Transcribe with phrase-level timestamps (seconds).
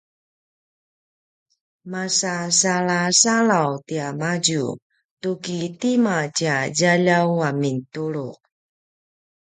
[1.91, 4.65] masasalasalaw tiamadju
[5.21, 8.39] tu ki tima tja djaljaw a mintuluq